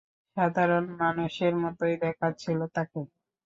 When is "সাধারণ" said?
0.37-0.85